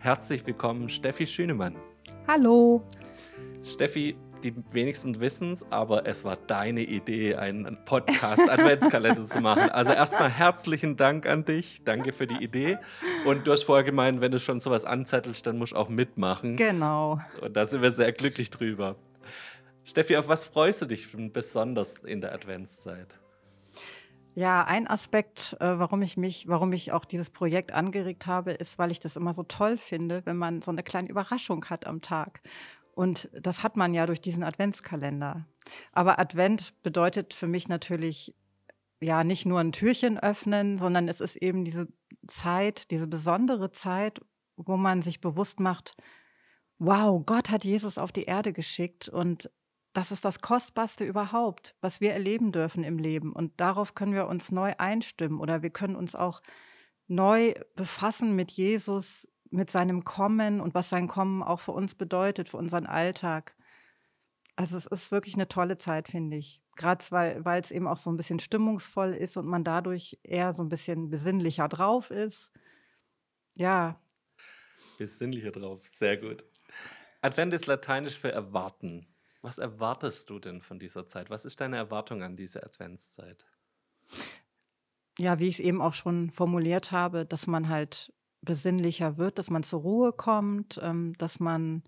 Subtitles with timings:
[0.00, 1.76] herzlich willkommen Steffi Schünemann.
[2.26, 2.82] Hallo.
[3.62, 9.68] Steffi, die wenigsten wissen es, aber es war deine Idee, einen Podcast-Adventskalender zu machen.
[9.68, 11.84] Also erstmal herzlichen Dank an dich.
[11.84, 12.78] Danke für die Idee.
[13.26, 16.56] Und du hast vorher gemeint, wenn du schon sowas anzettelst, dann musst du auch mitmachen.
[16.56, 17.20] Genau.
[17.42, 18.96] Und da sind wir sehr glücklich drüber.
[19.84, 23.19] Steffi, auf was freust du dich besonders in der Adventszeit?
[24.34, 28.78] Ja, ein Aspekt, äh, warum ich mich, warum ich auch dieses Projekt angeregt habe, ist,
[28.78, 32.00] weil ich das immer so toll finde, wenn man so eine kleine Überraschung hat am
[32.00, 32.40] Tag.
[32.94, 35.46] Und das hat man ja durch diesen Adventskalender.
[35.92, 38.34] Aber Advent bedeutet für mich natürlich
[39.00, 41.88] ja nicht nur ein Türchen öffnen, sondern es ist eben diese
[42.26, 44.20] Zeit, diese besondere Zeit,
[44.56, 45.96] wo man sich bewusst macht,
[46.78, 49.50] wow, Gott hat Jesus auf die Erde geschickt und
[49.92, 53.32] das ist das Kostbarste überhaupt, was wir erleben dürfen im Leben.
[53.32, 56.40] Und darauf können wir uns neu einstimmen oder wir können uns auch
[57.08, 62.48] neu befassen mit Jesus, mit seinem Kommen und was sein Kommen auch für uns bedeutet,
[62.48, 63.56] für unseren Alltag.
[64.54, 66.62] Also es ist wirklich eine tolle Zeit, finde ich.
[66.76, 70.62] Gerade weil, es eben auch so ein bisschen stimmungsvoll ist und man dadurch eher so
[70.62, 72.52] ein bisschen besinnlicher drauf ist.
[73.54, 74.00] Ja.
[74.98, 76.44] Besinnlicher drauf, sehr gut.
[77.22, 79.09] Advent ist lateinisch für erwarten.
[79.42, 81.30] Was erwartest du denn von dieser Zeit?
[81.30, 83.46] Was ist deine Erwartung an diese Adventszeit?
[85.18, 89.50] Ja, wie ich es eben auch schon formuliert habe, dass man halt besinnlicher wird, dass
[89.50, 91.82] man zur Ruhe kommt, ähm, dass man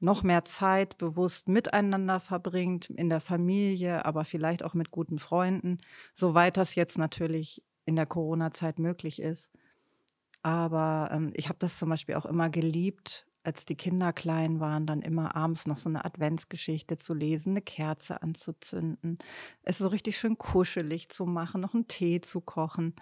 [0.00, 5.78] noch mehr Zeit bewusst miteinander verbringt, in der Familie, aber vielleicht auch mit guten Freunden,
[6.14, 9.50] soweit das jetzt natürlich in der Corona-Zeit möglich ist.
[10.42, 14.86] Aber ähm, ich habe das zum Beispiel auch immer geliebt, als die Kinder klein waren,
[14.86, 19.18] dann immer abends noch so eine Adventsgeschichte zu lesen, eine Kerze anzuzünden,
[19.62, 22.94] es so richtig schön kuschelig zu machen, noch einen Tee zu kochen.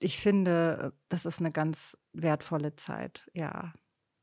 [0.00, 3.74] Ich finde, das ist eine ganz wertvolle Zeit, ja.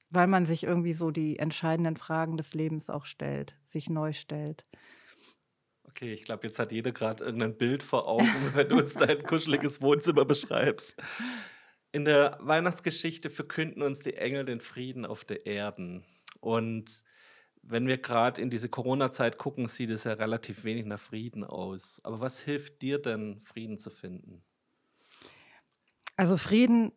[0.10, 4.66] Weil man sich irgendwie so die entscheidenden Fragen des Lebens auch stellt, sich neu stellt.
[5.84, 9.22] Okay, ich glaube, jetzt hat jeder gerade irgendein Bild vor Augen, wenn du uns dein
[9.24, 10.96] kuscheliges Wohnzimmer beschreibst.
[11.92, 16.04] In der Weihnachtsgeschichte verkünden uns die Engel den Frieden auf der Erden.
[16.40, 17.04] Und
[17.62, 22.00] wenn wir gerade in diese Corona-Zeit gucken, sieht es ja relativ wenig nach Frieden aus.
[22.04, 24.44] Aber was hilft dir denn, Frieden zu finden?
[26.16, 26.92] Also Frieden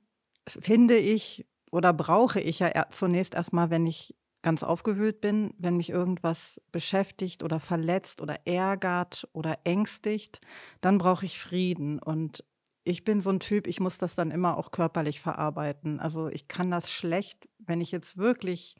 [0.46, 5.90] finde ich oder brauche ich ja zunächst erstmal, wenn ich ganz aufgewühlt bin, wenn mich
[5.90, 10.40] irgendwas beschäftigt oder verletzt oder ärgert oder ängstigt,
[10.80, 11.98] dann brauche ich Frieden.
[11.98, 12.44] Und
[12.84, 16.00] ich bin so ein Typ, ich muss das dann immer auch körperlich verarbeiten.
[16.00, 18.76] Also ich kann das schlecht, wenn ich jetzt wirklich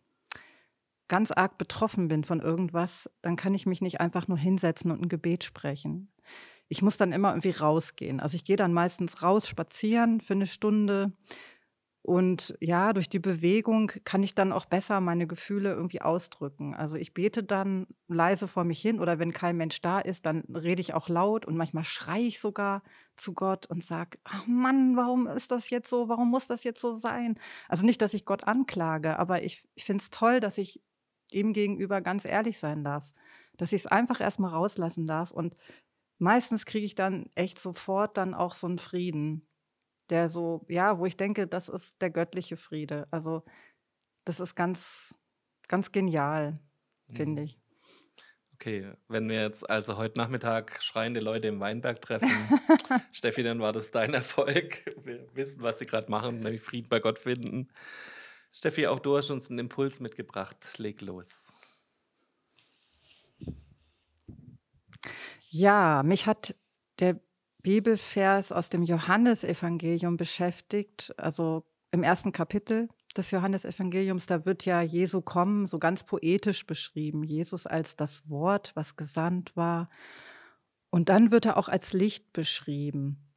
[1.09, 5.03] ganz arg betroffen bin von irgendwas, dann kann ich mich nicht einfach nur hinsetzen und
[5.03, 6.13] ein Gebet sprechen.
[6.69, 8.21] Ich muss dann immer irgendwie rausgehen.
[8.21, 11.13] Also ich gehe dann meistens raus spazieren für eine Stunde,
[12.03, 16.75] und ja, durch die Bewegung kann ich dann auch besser meine Gefühle irgendwie ausdrücken.
[16.75, 20.41] Also ich bete dann leise vor mich hin oder wenn kein Mensch da ist, dann
[20.55, 22.83] rede ich auch laut und manchmal schreie ich sogar
[23.17, 26.09] zu Gott und sage, ach Mann, warum ist das jetzt so?
[26.09, 27.39] Warum muss das jetzt so sein?
[27.69, 30.83] Also nicht, dass ich Gott anklage, aber ich, ich finde es toll, dass ich
[31.33, 33.13] ihm gegenüber ganz ehrlich sein darf,
[33.59, 35.55] dass ich es einfach erstmal rauslassen darf und
[36.19, 39.47] meistens kriege ich dann echt sofort dann auch so einen Frieden
[40.11, 43.07] der so, ja, wo ich denke, das ist der göttliche Friede.
[43.11, 43.45] Also
[44.25, 45.15] das ist ganz,
[45.69, 46.59] ganz genial,
[47.09, 47.17] mhm.
[47.17, 47.59] finde ich.
[48.55, 52.29] Okay, wenn wir jetzt also heute Nachmittag schreiende Leute im Weinberg treffen,
[53.11, 54.85] Steffi, dann war das dein Erfolg.
[55.03, 57.71] Wir wissen, was sie gerade machen, nämlich Frieden bei Gott finden.
[58.53, 60.77] Steffi, auch du hast uns einen Impuls mitgebracht.
[60.77, 61.51] Leg los.
[65.49, 66.55] Ja, mich hat
[66.99, 67.19] der
[67.63, 75.21] Bibelvers aus dem Johannesevangelium beschäftigt, also im ersten Kapitel des Johannesevangeliums, da wird ja Jesu
[75.21, 79.89] kommen so ganz poetisch beschrieben, Jesus als das Wort, was gesandt war.
[80.91, 83.31] Und dann wird er auch als Licht beschrieben.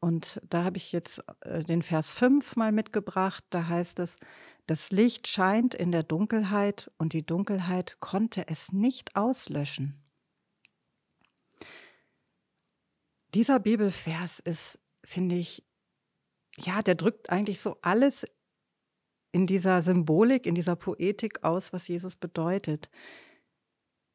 [0.00, 3.44] Und da habe ich jetzt äh, den Vers 5 mal mitgebracht.
[3.48, 4.16] Da heißt es,
[4.66, 10.03] das Licht scheint in der Dunkelheit und die Dunkelheit konnte es nicht auslöschen.
[13.34, 15.64] Dieser Bibelvers ist, finde ich,
[16.56, 18.26] ja, der drückt eigentlich so alles
[19.32, 22.88] in dieser Symbolik, in dieser Poetik aus, was Jesus bedeutet.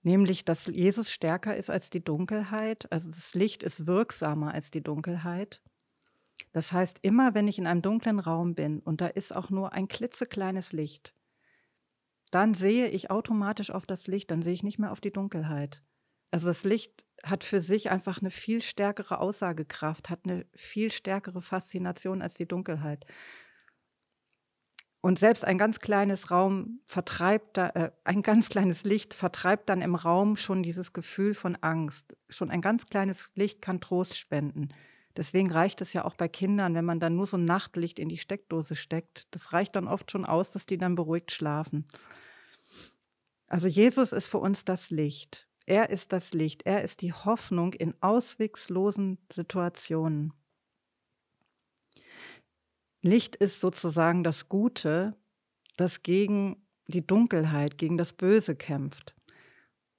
[0.01, 2.89] Nämlich, dass Jesus stärker ist als die Dunkelheit.
[2.91, 5.61] Also das Licht ist wirksamer als die Dunkelheit.
[6.53, 9.73] Das heißt, immer wenn ich in einem dunklen Raum bin und da ist auch nur
[9.73, 11.13] ein klitzekleines Licht,
[12.31, 15.83] dann sehe ich automatisch auf das Licht, dann sehe ich nicht mehr auf die Dunkelheit.
[16.31, 21.41] Also das Licht hat für sich einfach eine viel stärkere Aussagekraft, hat eine viel stärkere
[21.41, 23.05] Faszination als die Dunkelheit.
[25.01, 29.81] Und selbst ein ganz kleines Raum vertreibt da, äh, ein ganz kleines Licht vertreibt dann
[29.81, 32.17] im Raum schon dieses Gefühl von Angst.
[32.27, 34.69] Schon ein ganz kleines Licht kann Trost spenden.
[35.15, 38.09] Deswegen reicht es ja auch bei Kindern, wenn man dann nur so ein Nachtlicht in
[38.09, 39.33] die Steckdose steckt.
[39.33, 41.87] Das reicht dann oft schon aus, dass die dann beruhigt schlafen.
[43.47, 45.48] Also Jesus ist für uns das Licht.
[45.69, 46.63] Er ist das Licht.
[46.65, 50.33] Er ist die Hoffnung in auswegslosen Situationen.
[53.03, 55.15] Licht ist sozusagen das Gute,
[55.77, 59.15] das gegen die Dunkelheit, gegen das Böse kämpft.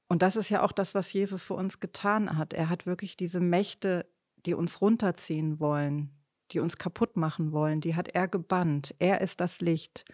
[0.09, 2.53] Und das ist ja auch das, was Jesus für uns getan hat.
[2.53, 4.11] Er hat wirklich diese Mächte,
[4.47, 6.11] die uns runterziehen wollen,
[6.51, 8.93] die uns kaputt machen wollen, die hat er gebannt.
[8.99, 10.05] Er ist das Licht.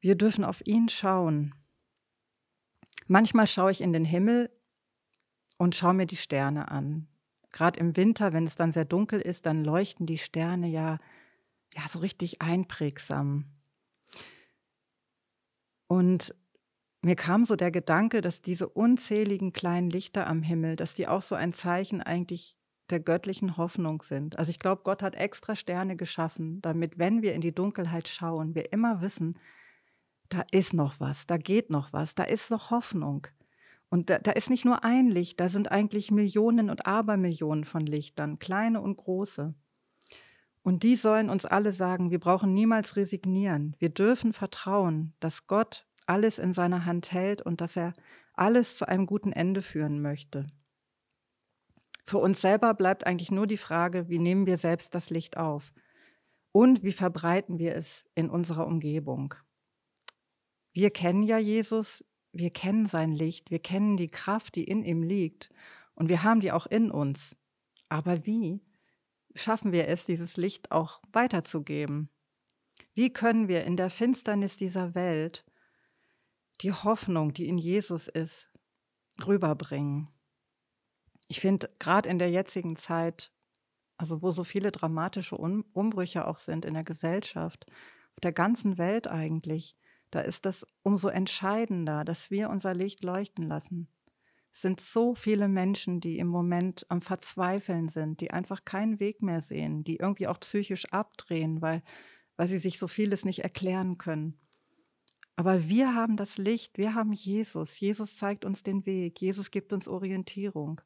[0.00, 1.54] Wir dürfen auf ihn schauen.
[3.08, 4.50] Manchmal schaue ich in den Himmel
[5.56, 7.08] und schaue mir die Sterne an.
[7.50, 10.98] Gerade im Winter, wenn es dann sehr dunkel ist, dann leuchten die Sterne ja
[11.74, 13.44] ja, so richtig einprägsam.
[15.86, 16.34] Und
[17.00, 21.22] mir kam so der Gedanke, dass diese unzähligen kleinen Lichter am Himmel, dass die auch
[21.22, 22.56] so ein Zeichen eigentlich
[22.90, 24.38] der göttlichen Hoffnung sind.
[24.38, 28.54] Also ich glaube, Gott hat extra Sterne geschaffen, damit, wenn wir in die Dunkelheit schauen,
[28.54, 29.38] wir immer wissen,
[30.28, 33.26] da ist noch was, da geht noch was, da ist noch Hoffnung.
[33.88, 37.86] Und da, da ist nicht nur ein Licht, da sind eigentlich Millionen und Abermillionen von
[37.86, 39.54] Lichtern, kleine und große.
[40.62, 43.74] Und die sollen uns alle sagen, wir brauchen niemals resignieren.
[43.78, 47.94] Wir dürfen vertrauen, dass Gott alles in seiner Hand hält und dass er
[48.34, 50.46] alles zu einem guten Ende führen möchte.
[52.04, 55.72] Für uns selber bleibt eigentlich nur die Frage, wie nehmen wir selbst das Licht auf
[56.52, 59.34] und wie verbreiten wir es in unserer Umgebung.
[60.72, 65.02] Wir kennen ja Jesus, wir kennen sein Licht, wir kennen die Kraft, die in ihm
[65.02, 65.50] liegt
[65.94, 67.36] und wir haben die auch in uns.
[67.88, 68.60] Aber wie?
[69.38, 72.10] schaffen wir es, dieses Licht auch weiterzugeben?
[72.94, 75.44] Wie können wir in der Finsternis dieser Welt
[76.60, 78.48] die Hoffnung, die in Jesus ist,
[79.26, 80.08] rüberbringen?
[81.28, 83.32] Ich finde, gerade in der jetzigen Zeit,
[83.96, 87.66] also wo so viele dramatische Umbrüche auch sind in der Gesellschaft,
[88.14, 89.76] auf der ganzen Welt eigentlich,
[90.10, 93.88] da ist das umso entscheidender, dass wir unser Licht leuchten lassen.
[94.50, 99.22] Es sind so viele Menschen, die im Moment am Verzweifeln sind, die einfach keinen Weg
[99.22, 101.82] mehr sehen, die irgendwie auch psychisch abdrehen, weil,
[102.36, 104.38] weil sie sich so vieles nicht erklären können.
[105.36, 107.78] Aber wir haben das Licht, wir haben Jesus.
[107.78, 109.20] Jesus zeigt uns den Weg.
[109.20, 110.80] Jesus gibt uns Orientierung.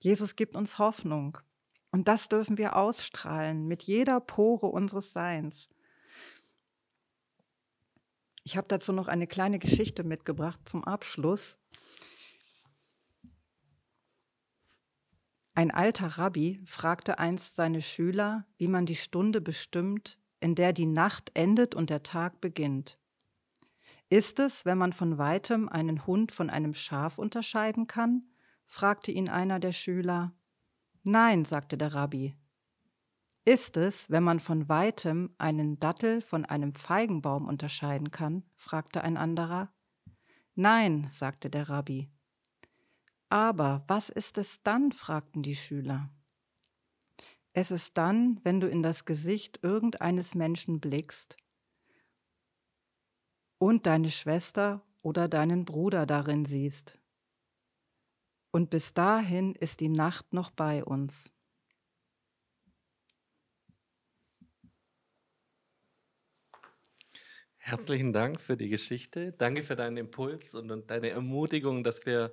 [0.00, 1.38] Jesus gibt uns Hoffnung.
[1.92, 5.68] Und das dürfen wir ausstrahlen mit jeder Pore unseres Seins.
[8.48, 11.58] Ich habe dazu noch eine kleine Geschichte mitgebracht zum Abschluss.
[15.54, 20.86] Ein alter Rabbi fragte einst seine Schüler, wie man die Stunde bestimmt, in der die
[20.86, 22.98] Nacht endet und der Tag beginnt.
[24.08, 28.30] Ist es, wenn man von weitem einen Hund von einem Schaf unterscheiden kann?
[28.64, 30.32] fragte ihn einer der Schüler.
[31.02, 32.34] Nein, sagte der Rabbi.
[33.48, 38.42] Ist es, wenn man von weitem einen Dattel von einem Feigenbaum unterscheiden kann?
[38.56, 39.72] fragte ein anderer.
[40.54, 42.10] Nein, sagte der Rabbi.
[43.30, 44.92] Aber was ist es dann?
[44.92, 46.10] fragten die Schüler.
[47.54, 51.38] Es ist dann, wenn du in das Gesicht irgendeines Menschen blickst
[53.56, 56.98] und deine Schwester oder deinen Bruder darin siehst.
[58.50, 61.32] Und bis dahin ist die Nacht noch bei uns.
[67.68, 69.32] Herzlichen Dank für die Geschichte.
[69.32, 72.32] Danke für deinen Impuls und deine Ermutigung, dass wir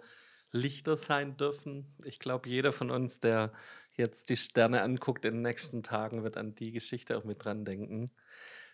[0.54, 1.94] Lichter sein dürfen.
[2.06, 3.52] Ich glaube, jeder von uns, der
[3.98, 7.66] jetzt die Sterne anguckt in den nächsten Tagen, wird an die Geschichte auch mit dran
[7.66, 8.12] denken.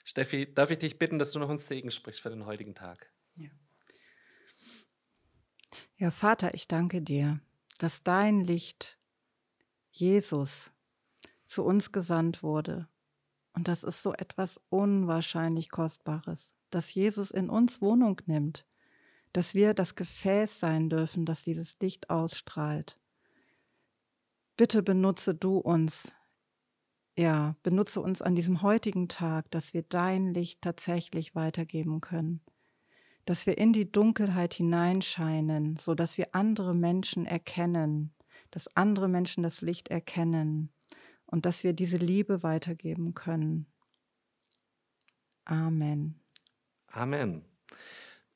[0.03, 3.11] Steffi, darf ich dich bitten, dass du noch uns Segen sprichst für den heutigen Tag?
[3.37, 3.49] Ja.
[5.97, 7.39] ja, Vater, ich danke dir,
[7.79, 8.99] dass dein Licht,
[9.89, 10.71] Jesus,
[11.47, 12.87] zu uns gesandt wurde.
[13.53, 18.65] Und das ist so etwas unwahrscheinlich Kostbares, dass Jesus in uns Wohnung nimmt
[19.33, 22.99] dass wir das Gefäß sein dürfen, das dieses Licht ausstrahlt.
[24.57, 26.13] Bitte benutze du uns
[27.17, 32.39] ja, benutze uns an diesem heutigen Tag, dass wir dein Licht tatsächlich weitergeben können.
[33.25, 38.13] Dass wir in die Dunkelheit hineinscheinen, sodass wir andere Menschen erkennen,
[38.49, 40.71] dass andere Menschen das Licht erkennen
[41.31, 43.65] und dass wir diese Liebe weitergeben können.
[45.45, 46.19] Amen.
[46.87, 47.43] Amen.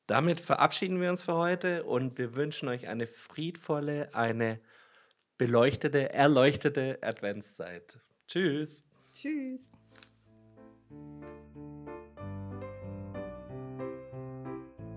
[0.07, 4.59] Damit verabschieden wir uns für heute und wir wünschen euch eine friedvolle, eine
[5.37, 7.99] beleuchtete, erleuchtete Adventszeit.
[8.27, 8.85] Tschüss.
[9.13, 9.71] Tschüss.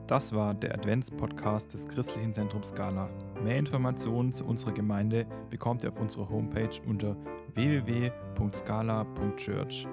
[0.08, 3.10] Das war der Advents-Podcast des Christlichen Zentrums Scala.
[3.44, 7.14] Mehr Informationen zu unserer Gemeinde bekommt ihr auf unserer Homepage unter
[7.52, 9.86] www.scala.church.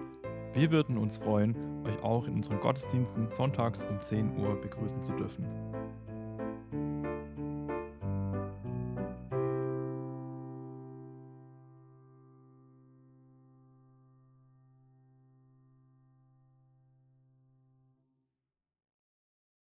[0.53, 1.53] Wir würden uns freuen,
[1.85, 5.45] euch auch in unseren Gottesdiensten sonntags um 10 Uhr begrüßen zu dürfen.